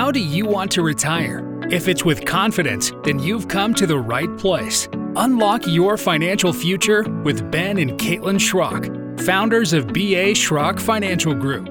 [0.00, 1.60] How do you want to retire?
[1.70, 4.88] If it's with confidence, then you've come to the right place.
[5.16, 11.68] Unlock your financial future with Ben and Caitlin Schrock, founders of BA Schrock Financial Group.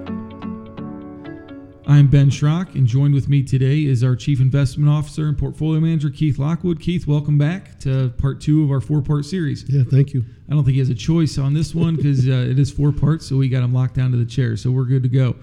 [1.88, 5.80] I'm Ben Schrock, and joined with me today is our Chief Investment Officer and Portfolio
[5.80, 6.80] Manager, Keith Lockwood.
[6.80, 9.68] Keith, welcome back to part two of our four part series.
[9.68, 10.24] Yeah, thank you.
[10.48, 12.92] I don't think he has a choice on this one because uh, it is four
[12.92, 15.36] parts, so we got him locked down to the chair, so we're good to go.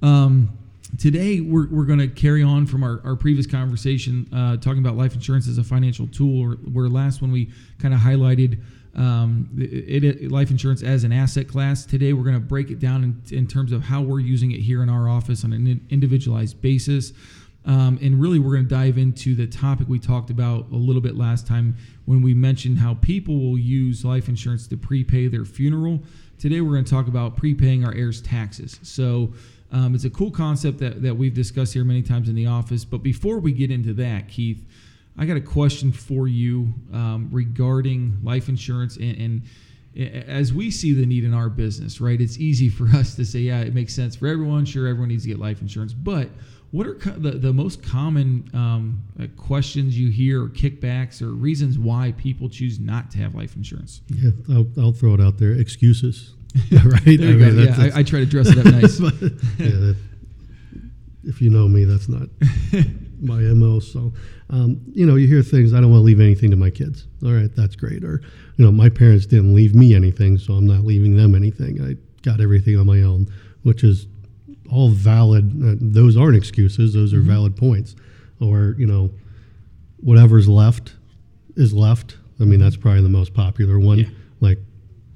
[0.00, 0.56] Um,
[0.98, 4.96] today we're, we're going to carry on from our, our previous conversation uh, talking about
[4.96, 8.62] life insurance as a financial tool where last when we kind of highlighted
[8.96, 11.86] um, it, it, life insurance as an asset class.
[11.86, 14.60] Today we're going to break it down in, in, terms of how we're using it
[14.60, 17.12] here in our office on an individualized basis.
[17.66, 21.02] Um, and really we're going to dive into the topic we talked about a little
[21.02, 21.76] bit last time
[22.06, 26.02] when we mentioned how people will use life insurance to prepay their funeral.
[26.38, 28.80] Today we're going to talk about prepaying our heirs taxes.
[28.82, 29.34] So
[29.72, 32.84] um, it's a cool concept that, that we've discussed here many times in the office.
[32.84, 34.64] But before we get into that, Keith,
[35.16, 39.42] I got a question for you um, regarding life insurance and, and
[39.96, 42.20] as we see the need in our business, right?
[42.20, 44.64] It's easy for us to say, yeah, it makes sense for everyone.
[44.64, 45.92] Sure, everyone needs to get life insurance.
[45.92, 46.28] But
[46.70, 51.78] what are the, the most common um, uh, questions you hear or kickbacks or reasons
[51.78, 54.02] why people choose not to have life insurance?
[54.08, 56.34] Yeah, I'll, I'll throw it out there excuses.
[56.84, 57.04] right?
[57.04, 58.98] there I mean, yeah, I, I, try to dress it up nice.
[59.00, 59.96] but, yeah, that,
[61.24, 62.28] if you know me, that's not
[63.20, 63.78] my mo.
[63.78, 64.12] So,
[64.48, 65.72] um, you know, you hear things.
[65.72, 67.06] I don't want to leave anything to my kids.
[67.24, 68.02] All right, that's great.
[68.02, 68.20] Or,
[68.56, 71.80] you know, my parents didn't leave me anything, so I'm not leaving them anything.
[71.82, 73.28] I got everything on my own,
[73.62, 74.06] which is
[74.70, 75.50] all valid.
[75.62, 76.94] Uh, those aren't excuses.
[76.94, 77.30] Those are mm-hmm.
[77.30, 77.94] valid points.
[78.40, 79.10] Or, you know,
[79.98, 80.94] whatever's left
[81.56, 82.16] is left.
[82.40, 83.98] I mean, that's probably the most popular one.
[83.98, 84.08] Yeah.
[84.40, 84.58] Like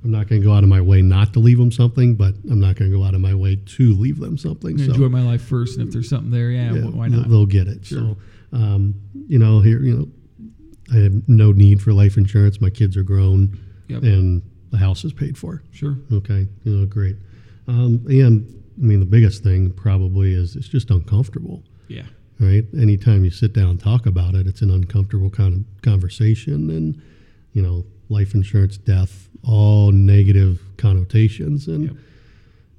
[0.04, 2.34] I'm not going to go out of my way not to leave them something, but
[2.50, 4.76] I'm not going to go out of my way to leave them something.
[4.76, 7.28] So, enjoy my life first, and if there's something there, yeah, yeah why not?
[7.28, 7.86] They'll get it.
[7.86, 7.98] Sure.
[7.98, 8.16] So,
[8.52, 8.94] um,
[9.26, 10.08] you know, here, you know,
[10.92, 12.60] I have no need for life insurance.
[12.60, 14.02] My kids are grown, yep.
[14.02, 15.62] and the house is paid for.
[15.72, 15.96] Sure.
[16.12, 16.46] Okay.
[16.64, 17.16] You know, great.
[17.66, 21.62] Um, and I mean, the biggest thing probably is it's just uncomfortable.
[21.88, 22.06] Yeah.
[22.38, 22.64] Right.
[22.76, 27.00] Anytime you sit down and talk about it, it's an uncomfortable kind of conversation, and
[27.52, 31.66] you know, life insurance, death, all negative connotations.
[31.68, 31.96] And, yep.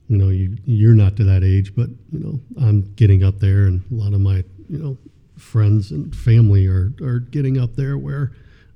[0.08, 3.66] you know, you, you're not to that age, but, you know, I'm getting up there,
[3.66, 4.98] and a lot of my, you know,
[5.38, 8.32] friends and family are, are getting up there where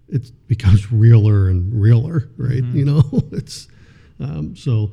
[0.08, 2.64] it becomes realer and realer, right?
[2.64, 2.78] Mm-hmm.
[2.78, 3.68] You know, it's
[4.20, 4.92] um, so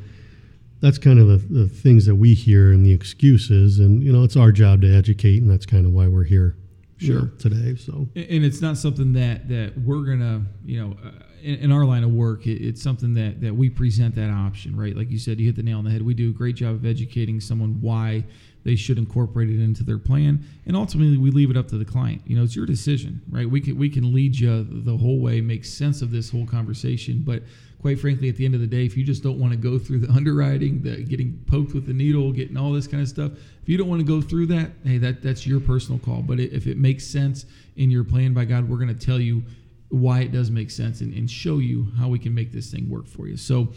[0.81, 3.79] that's kind of the, the things that we hear and the excuses.
[3.81, 6.57] And, you know, it's our job to educate, and that's kind of why we're here
[6.99, 11.11] sure know, today so and it's not something that that we're gonna you know uh,
[11.43, 14.77] in, in, our line of work, it, it's something that, that we present that option,
[14.77, 14.97] right?
[14.97, 16.03] Like you said, you hit the nail on the head.
[16.03, 18.25] We do a great job of educating someone why
[18.65, 21.85] they should incorporate it into their plan, and ultimately we leave it up to the
[21.85, 22.23] client.
[22.27, 23.49] You know, it's your decision, right?
[23.49, 27.23] We can we can lead you the whole way, make sense of this whole conversation,
[27.25, 27.43] but
[27.81, 29.79] quite frankly, at the end of the day, if you just don't want to go
[29.79, 33.31] through the underwriting, the getting poked with the needle, getting all this kind of stuff,
[33.63, 36.23] if you don't want to go through that, hey, that that's your personal call.
[36.23, 39.45] But if it makes sense in your plan, by God, we're going to tell you
[39.89, 42.89] why it does make sense and, and show you how we can make this thing
[42.91, 43.37] work for you.
[43.37, 43.69] So,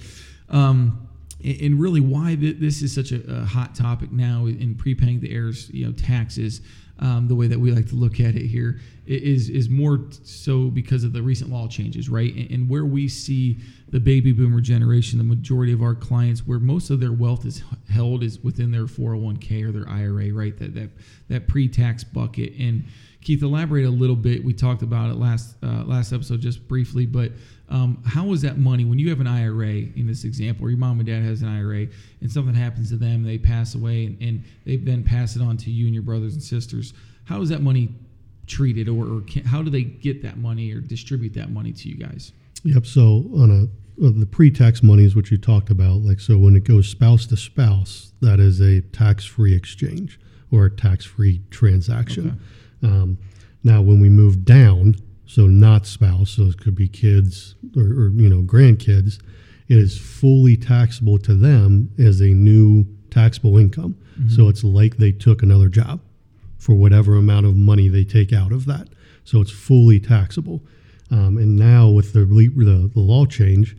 [0.49, 1.07] um,
[1.43, 5.85] and really why this is such a, hot topic now in prepaying the heirs you
[5.85, 6.61] know taxes
[6.99, 10.69] um, the way that we like to look at it here is is more so
[10.69, 12.33] because of the recent law changes right?
[12.35, 13.57] And, and, where we see
[13.89, 17.63] the baby boomer generation the majority of our clients where most of their wealth is
[17.89, 20.57] held is within their 401k or their ira right?
[20.59, 20.89] That that
[21.29, 22.53] that pre-tax bucket.
[22.59, 22.83] And
[23.21, 24.43] Keith, elaborate a little bit.
[24.43, 27.31] We talked about it last uh, last episode just briefly, but
[27.69, 30.79] um, how is that money when you have an IRA in this example, or your
[30.79, 31.87] mom and dad has an IRA,
[32.21, 35.57] and something happens to them, they pass away, and, and they then pass it on
[35.57, 36.93] to you and your brothers and sisters?
[37.25, 37.89] How is that money
[38.47, 41.89] treated, or, or can, how do they get that money or distribute that money to
[41.89, 42.31] you guys?
[42.63, 42.85] Yep.
[42.85, 43.67] So on a
[43.99, 45.97] the pre-tax money is what you talked about.
[45.97, 50.19] Like so, when it goes spouse to spouse, that is a tax-free exchange
[50.51, 52.27] or a tax-free transaction.
[52.27, 52.37] Okay.
[52.83, 53.17] Um,
[53.63, 54.95] now, when we move down,
[55.25, 59.19] so not spouse, so it could be kids or, or, you know grandkids,
[59.67, 63.95] it is fully taxable to them as a new taxable income.
[64.19, 64.29] Mm-hmm.
[64.29, 65.99] So it's like they took another job
[66.57, 68.87] for whatever amount of money they take out of that.
[69.23, 70.61] So it's fully taxable.
[71.11, 73.77] Um, and now with the, the, the law change,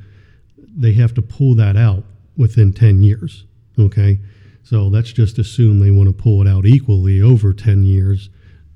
[0.57, 2.05] they have to pull that out
[2.37, 3.45] within 10 years.
[3.79, 4.21] Okay.
[4.63, 8.31] So let's just assume they want to pull it out equally over 10 years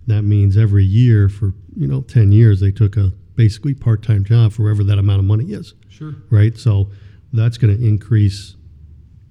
[0.07, 4.53] that means every year for you know 10 years they took a basically part-time job
[4.53, 6.89] for whatever that amount of money is sure right so
[7.33, 8.55] that's going to increase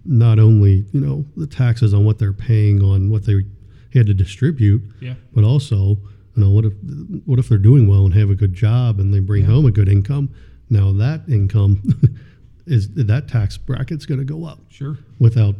[0.05, 3.41] not only you know the taxes on what they're paying on what they
[3.93, 4.81] had to distribute.
[4.99, 5.13] Yeah.
[5.35, 5.97] But also, you
[6.35, 6.73] know, what if
[7.25, 9.49] what if they're doing well and have a good job and they bring Yeah.
[9.51, 10.29] home a good income?
[10.69, 11.81] Now that income
[12.65, 14.97] is that tax bracket's going to go up Sure.
[15.19, 15.55] without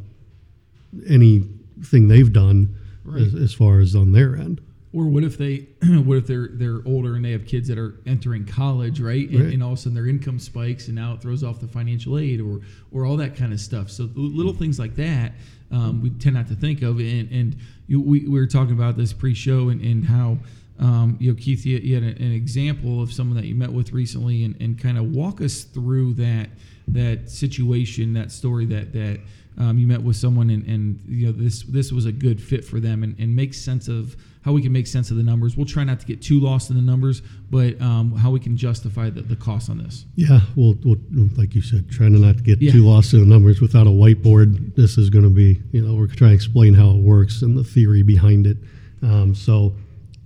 [1.07, 2.75] anything they've done
[3.06, 3.21] Right.
[3.21, 4.62] as, as far as on their end.
[4.94, 8.00] Or what if they, what if they're they're older and they have kids that are
[8.06, 9.28] entering college, right?
[9.30, 9.54] And, Right.
[9.54, 12.18] and all of a sudden their income spikes, and now it throws off the financial
[12.19, 12.62] aid, or
[12.92, 13.90] or all that kind of stuff.
[13.90, 15.34] So little things like that
[15.72, 17.00] um, we tend not to think of.
[17.00, 17.56] And and
[17.88, 20.38] you, we, we were talking about this pre-show and, and how
[20.80, 23.72] um, you know Keith, you, you had a- an example of someone that you met
[23.74, 26.50] with recently, and, and kind of walk us through that
[26.88, 29.19] that situation, that story that that
[29.57, 32.63] um, you met with someone and, and you know this this was a good fit
[32.63, 35.56] for them and, and make sense of how we can make sense of the numbers.
[35.56, 38.57] We'll try not to get too lost in the numbers, but um, how we can
[38.57, 40.06] justify the, the cost on this.
[40.16, 40.98] Yeah, well, well,
[41.38, 42.72] like you said, trying to not get Yeah.
[42.72, 44.75] too lost in the numbers without a whiteboard.
[44.75, 47.57] This is going to be, you know, we're trying to explain how it works and
[47.57, 48.57] the theory behind it.
[49.01, 49.74] Um, so,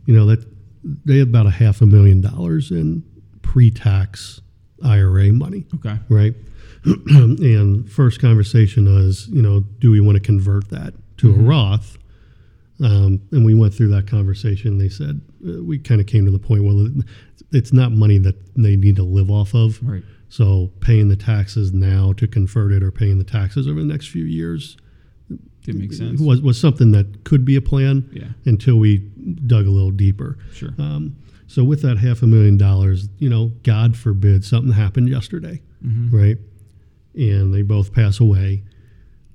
[0.06, 0.46] you know, that
[1.06, 3.04] they had about a half a million dollars in
[3.44, 4.42] pre-tax
[4.84, 5.98] IRA money, Okay.
[6.10, 6.34] right?
[6.86, 11.98] and first conversation is, you know, do we want to convert that to a Roth?
[12.84, 14.78] Um, and we went through that conversation.
[14.78, 16.88] They said uh, we kind of came to the point Well,
[17.52, 19.80] it's not money that they need to live off of.
[19.82, 20.04] Right.
[20.30, 24.10] So paying the taxes now to convert it or paying the taxes over the next
[24.10, 24.78] few years
[25.64, 26.20] Did make sense.
[26.22, 28.28] was, was something that could be a plan Yeah.
[28.46, 30.38] until we dug a little deeper.
[30.54, 30.74] Sure.
[30.78, 31.16] Um,
[31.48, 36.12] so with that half a million dollars, you know, God forbid something happened yesterday, Mhm.
[36.12, 36.38] right?
[37.16, 38.64] And they both pass away.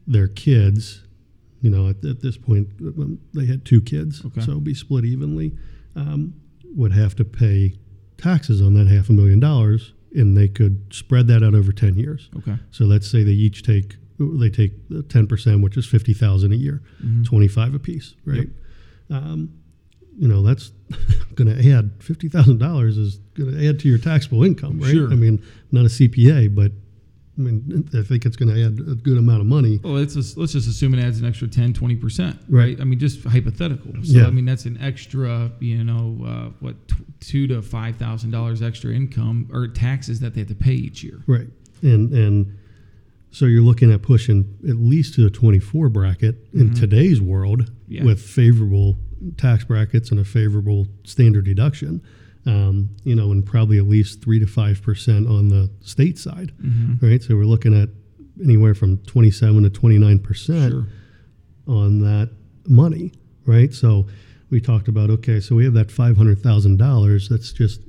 [0.06, 1.01] Their kids,
[1.62, 4.41] you know, at, at this point, um, they had two kids, Okay.
[4.43, 5.53] so it'd be split evenly,
[5.97, 6.35] um,
[6.75, 7.75] would have to pay
[8.19, 11.97] taxes on that half a million dollars, and they could spread that out over 10
[11.97, 12.29] years.
[12.37, 12.56] Okay.
[12.70, 14.73] So let's say they each take they take
[15.09, 17.25] ten percent, which is fifty thousand a year, Mhm.
[17.25, 18.49] twenty five apiece, right?
[19.11, 19.50] Um,
[20.17, 20.70] you know that's
[21.35, 24.93] going to add fifty thousand dollars is going to add to your taxable income, right?
[24.93, 25.11] Sure.
[25.11, 25.43] I mean,
[25.73, 26.70] not a CPA, but
[27.38, 29.81] I mean, I think it's going to add a good amount of money.
[29.82, 32.37] Well, let's just, let's just assume it adds an extra 10, 20%, right?
[32.50, 32.81] Right.
[32.81, 33.93] I mean, just hypothetical.
[34.02, 34.26] So, Yeah.
[34.26, 36.76] I mean, that's an extra, you know, uh, what,
[37.20, 41.23] two to $5,000 extra income or taxes that they have to pay each year.
[41.26, 41.49] Right.
[41.82, 42.58] And and
[43.31, 48.05] so you're looking at pushing at least to the 24 bracket in today's world Yeah.
[48.05, 48.96] with favorable
[49.38, 52.02] tax brackets and a favorable standard deduction.
[52.44, 56.53] Um, you know, and probably at least three to five percent on the state side,
[56.61, 57.06] Mm-hmm.
[57.06, 57.23] right?
[57.23, 57.89] So we're looking at
[58.43, 60.87] anywhere from 27 to 29 percent Sure.
[61.69, 62.31] on that
[62.67, 63.12] money,
[63.47, 63.73] right?
[63.73, 64.06] So
[64.50, 67.31] we talked about okay, so we have that five hundred thousand dollars.
[67.31, 67.81] Let's just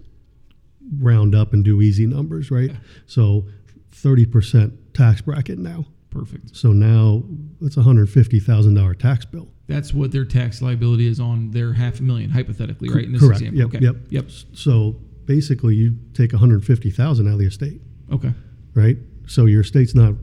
[1.00, 2.70] round up and do easy numbers, right?
[2.70, 2.78] Yeah.
[3.08, 3.46] So
[3.92, 5.86] thirty percent tax bracket now.
[6.14, 6.56] Perfect.
[6.56, 7.24] So now
[7.62, 9.50] it's a hundred fifty thousand dollar tax bill.
[9.68, 13.06] That's what their tax liability is on their half a million, hypothetically, right?
[13.06, 13.42] In this Correct.
[13.42, 13.60] example.
[13.60, 13.68] Yep.
[13.76, 13.80] okay.
[13.86, 13.96] Yep.
[14.10, 14.26] Yep.
[14.54, 14.96] So
[15.26, 17.82] basically, you take a hundred fifty thousand out of the estate,
[18.12, 18.34] Okay.
[18.76, 18.98] right?
[19.28, 20.14] So your estate's not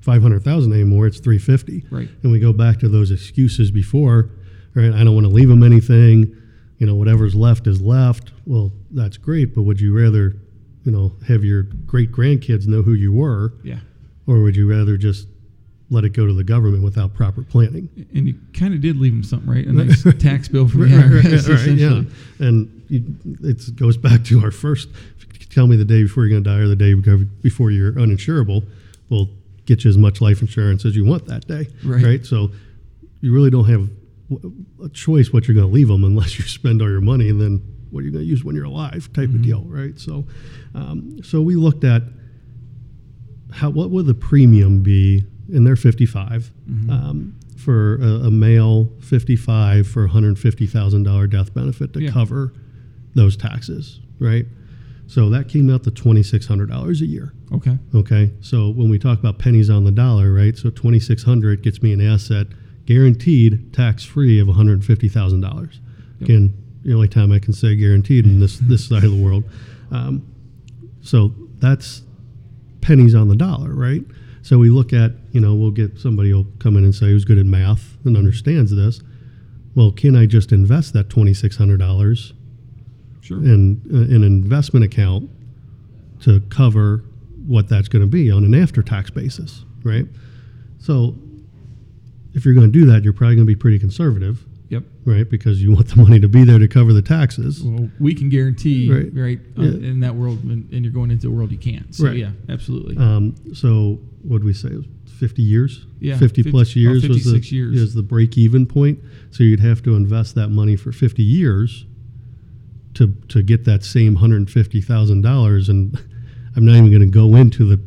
[0.00, 1.84] five hundred thousand anymore; it's three fifty.
[1.90, 2.08] Right.
[2.22, 4.30] And we go back to those excuses before,
[4.74, 4.92] right?
[4.92, 6.34] I don't want to leave them anything.
[6.78, 8.32] You know, whatever's left is left.
[8.46, 10.36] Well, that's great, but would you rather,
[10.84, 13.78] you know, have your great grandkids know who you were, Yeah.
[14.26, 15.26] or would you rather just
[15.90, 17.88] let it go to the government without proper planning?
[18.14, 19.66] And you kind of did leave them something, right?
[19.66, 22.46] A nice tax bill from the Right, right, IRS, right, right, yeah.
[22.46, 23.16] And you,
[23.48, 24.88] it goes back to our first.
[25.50, 26.94] Tell me the day before you're going to die, or the day
[27.42, 28.66] before you're uninsurable.
[29.08, 29.28] We'll
[29.64, 32.24] get you as much life insurance as you want that day, Right.
[32.24, 32.50] So
[33.20, 33.88] you really don't have
[34.84, 37.40] a choice what you're going to leave them unless you spend all your money, and
[37.40, 39.98] then what are you're going to use when you're alive, type of deal, right?
[39.98, 40.24] So,
[40.74, 42.02] um, so we looked at
[43.52, 46.50] how what would the premium be, and they're 55
[46.90, 52.10] um, for a, a male 55 for 150 thousand dollar death benefit to Yeah.
[52.10, 52.52] cover
[53.14, 54.46] those taxes, right?
[55.08, 57.32] So that came out to twenty six hundred dollars a year.
[57.52, 57.78] Okay.
[57.94, 60.56] Okay, so when we talk about pennies on the dollar, right?
[60.58, 62.48] So twenty six hundred gets me an asset
[62.86, 65.80] guaranteed tax free of one hundred fifty thousand dollars.
[66.20, 66.28] Yep.
[66.28, 69.44] Again, the only time I can say guaranteed in this this side of the world.
[69.92, 70.26] Um,
[71.02, 72.02] so that's
[72.80, 74.02] pennies on the dollar, right?
[74.46, 77.24] So we look at, you know, we'll get somebody will come in and say who's
[77.24, 79.00] good at math and understands this.
[79.74, 82.32] Well, can I just invest that twenty six hundred dollars
[83.22, 83.38] Sure.
[83.38, 85.28] in uh, in an investment account
[86.20, 87.02] to cover
[87.44, 90.06] what that's going to be on an after tax basis, right?
[90.78, 91.16] So
[92.34, 94.82] if you're going to do that, you're probably going to be pretty conservative, Yep.
[95.04, 95.28] right?
[95.30, 97.62] Because you want the money to be there to cover the taxes.
[97.62, 99.40] Well, we can guarantee, right, Right.
[99.58, 99.90] uh, Yeah.
[99.90, 101.94] in that world, and, and you're going into a world you can't.
[101.94, 102.16] So, Right.
[102.18, 102.96] yeah, absolutely.
[102.96, 104.70] Um, so what do we say?
[105.06, 105.86] 50 years.
[106.00, 107.80] Yeah, 50, 50 plus oh, years was the 56 years.
[107.80, 108.98] is the break even point.
[109.30, 111.86] So you'd have to invest that money for 50 years
[112.94, 115.68] to to get that same 150 thousand dollars.
[115.68, 115.98] And
[116.56, 117.80] I'm not even going to go into the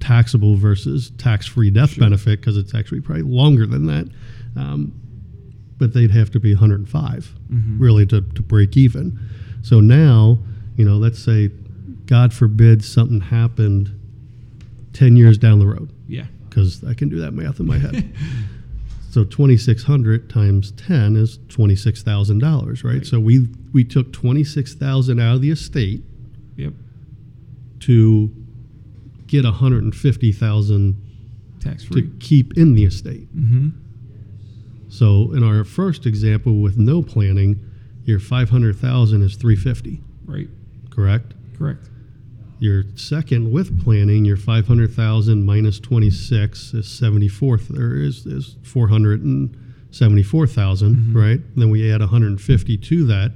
[0.00, 4.08] taxable versus tax free death benefit because it's actually probably longer than that.
[4.56, 4.92] Um,
[5.84, 7.78] but they'd have to be 105 Mm-hmm.
[7.78, 9.18] really to, to break even.
[9.60, 10.38] So now,
[10.76, 11.50] you know, let's say,
[12.06, 13.90] God forbid, something happened
[14.94, 16.24] 10 years down the road Yeah.
[16.48, 18.10] because I can do that math in my head.
[19.10, 22.42] so 2600 times 10 is $26,000,
[22.82, 22.94] right?
[22.94, 23.06] Right.
[23.06, 26.02] So we we took 26,000 out of the estate
[26.56, 26.72] Yep.
[27.80, 28.30] to
[29.26, 30.96] get 150,000
[31.60, 33.28] tax free to keep in the estate.
[33.36, 33.68] Mm-hmm.
[34.94, 37.58] So in our first example with no planning,
[38.04, 40.48] your 500,000 is 350, Right.
[40.90, 41.34] correct?
[41.58, 41.90] Correct.
[42.60, 51.16] Your second with planning, your 500,000 minus 26 is 74 or is is 474,000, Mm-hmm.
[51.16, 51.40] right?
[51.56, 53.32] then we add 150 to that.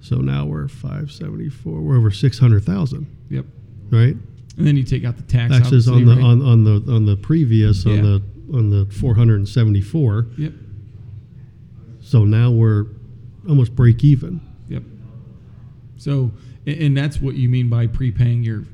[0.00, 3.46] So now we're 574, we're over 600,000, Yep.
[3.90, 4.16] right?
[4.56, 5.52] And then you take out the tax.
[5.56, 6.24] Taxes on the right?
[6.24, 7.92] on, on the on the previous Yeah.
[7.92, 8.20] on the
[8.52, 10.26] on the 474.
[10.36, 10.52] Yep.
[12.02, 12.86] So now we're
[13.48, 14.40] almost break even.
[14.68, 14.82] Yep.
[15.96, 16.32] So,
[16.66, 18.64] and, that's what you mean by prepaying your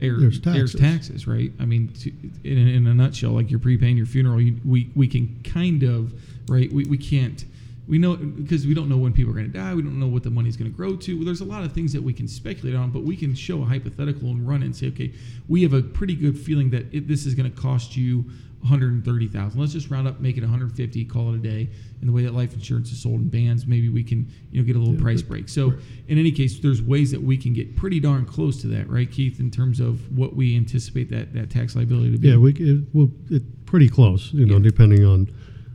[0.00, 0.80] Heirs' heirs taxes.
[0.80, 1.52] taxes, right?
[1.58, 2.10] I mean, to,
[2.44, 5.82] in, a- in a nutshell, like you're prepaying your funeral, you, we we can kind
[5.82, 6.12] of,
[6.48, 6.70] right?
[6.72, 7.44] We, we can't.
[7.88, 9.74] We know because we don't know when people are going to die.
[9.74, 11.24] We don't know what the money's going to grow to.
[11.24, 13.64] There's a lot of things that we can speculate on, but we can show a
[13.64, 15.12] hypothetical and run it and say, okay,
[15.48, 18.24] we have a pretty good feeling that it, this is going to cost you
[18.66, 19.58] 130,000.
[19.60, 21.70] Let's just round up, make it 150, call it a day.
[22.00, 24.66] And the way that life insurance is sold in bands, maybe we can, you know,
[24.66, 25.48] get a little Yeah, price but- break.
[25.48, 25.74] So
[26.08, 29.10] in any case, there's ways that we can get pretty darn close to that, right,
[29.10, 29.40] Keith?
[29.40, 32.28] In terms of what we anticipate that that tax liability to be.
[32.28, 34.62] Yeah, we it, well, it pretty close, you know, Yeah.
[34.62, 35.28] depending on,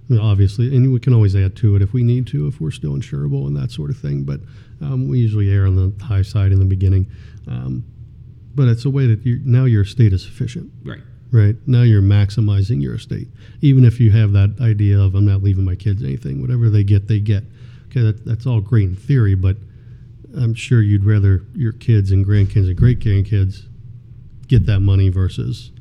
[0.09, 2.59] you know, obviously, and we can always add to it if we need to, if
[2.61, 4.23] we're still insurable and that sort of thing.
[4.23, 4.41] But
[4.81, 7.07] um, we usually err on the high side in the beginning.
[7.47, 7.83] Um,
[8.53, 10.99] but it's a way that you, now your estate is sufficient, right.
[11.31, 11.55] Right?
[11.65, 13.27] Now you're maximizing your estate,
[13.61, 16.83] even if you have that idea of I'm not leaving my kids anything, whatever they
[16.83, 17.43] get, they get.
[17.87, 19.57] Okay, that, that's all great in theory, but
[20.37, 23.63] I'm sure you'd rather your kids and grandkids and great grandkids
[24.47, 25.71] get that money versus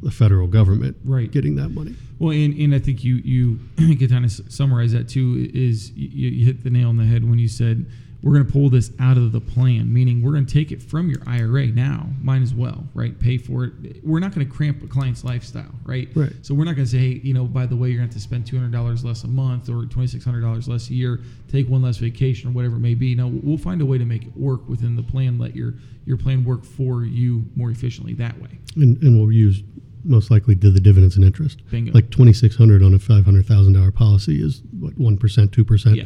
[0.00, 1.30] the federal government Right.
[1.30, 1.96] getting that money.
[2.20, 5.50] Well, and, and I think you you can kind of summarize that too.
[5.54, 7.86] Is you, you hit the nail on the head when you said
[8.22, 10.82] we're going to pull this out of the plan, meaning we're going to take it
[10.82, 12.08] from your IRA now.
[12.20, 13.18] Might as well, right?
[13.18, 14.04] Pay for it.
[14.04, 16.08] We're not going to cramp a client's lifestyle, right?
[16.14, 16.32] Right.
[16.42, 18.14] So we're not going to say, hey, you know, by the way, you're going to
[18.14, 20.90] have to spend two hundred dollars less a month or twenty six hundred dollars less
[20.90, 21.20] a year.
[21.50, 23.14] Take one less vacation or whatever it may be.
[23.14, 25.38] No, we'll find a way to make it work within the plan.
[25.38, 28.58] Let your your plan work for you more efficiently that way.
[28.76, 29.62] And, and we'll use
[30.04, 31.62] most likely to the dividends and interest.
[31.70, 31.92] Bingo.
[31.92, 35.96] Like 2600 on a $500,000 policy is what, 1%, 2%?
[35.96, 36.04] Yeah.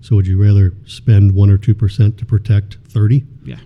[0.00, 3.24] So would you rather spend 1 or 2% to protect 30?
[3.44, 3.56] Yeah.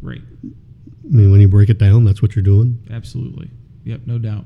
[0.00, 0.22] Right.
[0.44, 2.78] I mean, when you break it down, that's what you're doing.
[2.90, 3.50] Absolutely.
[3.84, 4.44] Yep, no doubt.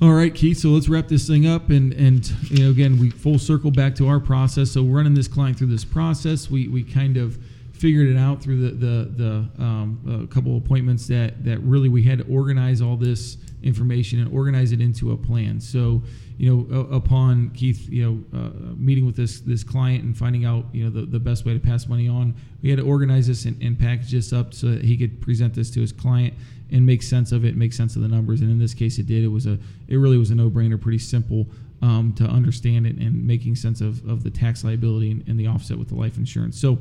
[0.00, 0.58] All right, Keith.
[0.58, 3.94] So let's wrap this thing up, and and you know, again, we full circle back
[3.96, 4.70] to our process.
[4.70, 6.50] So running this client through this process.
[6.50, 7.38] We we kind of
[7.72, 12.02] figured it out through the the the um, a couple appointments that that really we
[12.02, 15.60] had to organize all this information and organize it into a plan.
[15.60, 16.02] So
[16.38, 20.66] you know, upon Keith, you know, uh, meeting with this this client and finding out
[20.72, 23.44] you know the, the best way to pass money on, we had to organize this
[23.46, 26.34] and, and package this up so that he could present this to his client
[26.70, 28.40] and make sense of it, make sense of the numbers.
[28.40, 29.24] And in this case, it did.
[29.24, 29.58] It was a,
[29.88, 31.46] it really was a no-brainer, pretty simple
[31.82, 35.46] um, to understand it and making sense of, of the tax liability and, and the
[35.46, 36.58] offset with the life insurance.
[36.60, 36.78] So,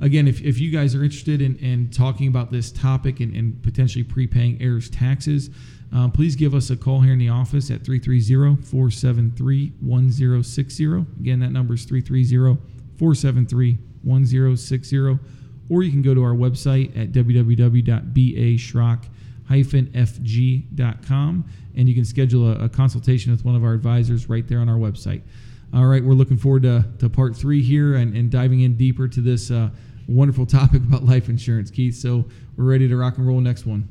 [0.00, 3.62] again, if, if you guys are interested in, in talking about this topic and, and
[3.62, 5.50] potentially prepaying heirs taxes,
[5.92, 10.84] um, please give us a call here in the office at 330 473 1060.
[11.20, 12.60] Again, that number is 330
[12.98, 15.18] 473 1060.
[15.68, 17.12] Or you can go to our website at
[19.48, 21.44] www.bashrock-fg.com
[21.76, 24.68] and you can schedule a, a consultation with one of our advisors right there on
[24.68, 25.22] our website.
[25.74, 29.08] All right, we're looking forward to, to part three here and, and diving in deeper
[29.08, 29.70] to this uh,
[30.08, 31.96] wonderful topic about life insurance, Keith.
[31.96, 32.24] So
[32.56, 33.88] we're ready to rock and roll next one.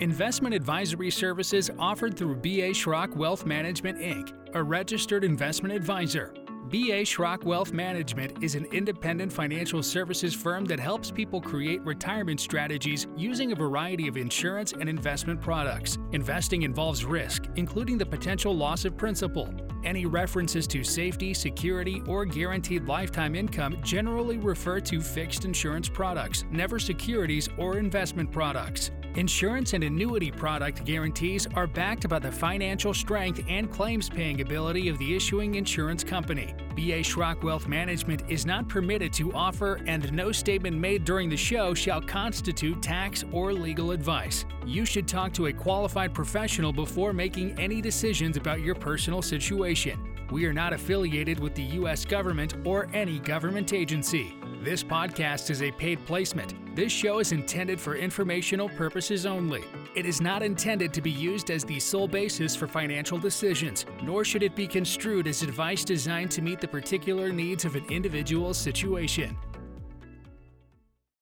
[0.00, 6.32] Investment advisory services offered through BA Schrock Wealth Management Inc., a registered investment advisor.
[6.68, 12.40] BA Schrock Wealth Management is an independent financial services firm that helps people create retirement
[12.40, 15.96] strategies using a variety of insurance and investment products.
[16.12, 19.50] Investing involves risk, including the potential loss of principal.
[19.82, 26.44] Any references to safety, security, or guaranteed lifetime income generally refer to fixed insurance products,
[26.50, 28.90] never securities or investment products.
[29.18, 34.88] Insurance and annuity product guarantees are backed by the financial strength and claims paying ability
[34.88, 36.54] of the issuing insurance company.
[36.76, 41.36] BA Schrock Wealth Management is not permitted to offer, and no statement made during the
[41.36, 44.44] show shall constitute tax or legal advice.
[44.64, 49.98] You should talk to a qualified professional before making any decisions about your personal situation.
[50.30, 52.04] We are not affiliated with the U.S.
[52.04, 54.36] government or any government agency.
[54.62, 56.54] This podcast is a paid placement.
[56.78, 59.64] This show is intended for informational purposes only.
[59.96, 64.24] It is not intended to be used as the sole basis for financial decisions, nor
[64.24, 68.56] should it be construed as advice designed to meet the particular needs of an individual's
[68.58, 69.36] situation.